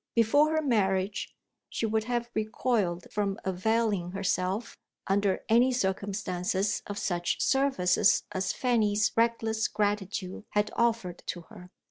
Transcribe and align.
Before 0.15 0.49
her 0.53 0.63
marriage, 0.63 1.35
she 1.69 1.85
would 1.85 2.05
have 2.05 2.31
recoiled 2.33 3.05
from 3.11 3.37
availing 3.45 4.13
herself, 4.13 4.75
under 5.05 5.43
any 5.47 5.71
circumstances, 5.71 6.81
of 6.87 6.97
such 6.97 7.39
services 7.39 8.23
as 8.31 8.51
Fanny's 8.51 9.11
reckless 9.15 9.67
gratitude 9.67 10.45
had 10.53 10.71
offered 10.75 11.21
to 11.27 11.41
her. 11.41 11.69